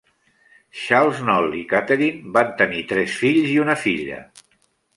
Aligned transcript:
Charles 0.83 1.19
Knoll 1.27 1.53
i 1.59 1.61
Catherine 1.75 2.33
van 2.39 2.51
tenir 2.63 2.83
tres 2.95 3.21
fills 3.25 3.53
i 3.55 3.61
una 3.69 3.79
filla. 3.87 4.21